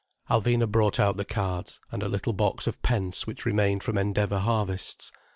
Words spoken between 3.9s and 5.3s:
Endeavour harvests.